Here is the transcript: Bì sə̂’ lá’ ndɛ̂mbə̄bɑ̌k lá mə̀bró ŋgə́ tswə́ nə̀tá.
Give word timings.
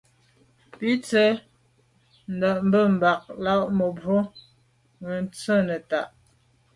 Bì 0.77 0.89
sə̂’ 1.09 1.29
lá’ 2.39 2.51
ndɛ̂mbə̄bɑ̌k 2.67 3.21
lá 3.43 3.53
mə̀bró 3.77 4.19
ŋgə́ 5.01 5.19
tswə́ 5.33 5.59
nə̀tá. 5.67 6.01